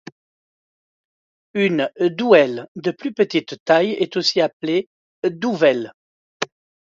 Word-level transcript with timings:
Une 1.53 1.91
douelle 1.99 2.65
de 2.75 2.89
plus 2.89 3.13
petite 3.13 3.63
taille 3.65 3.91
est 3.91 4.17
aussi 4.17 4.41
appelée 4.41 4.89
douvelle. 5.29 5.93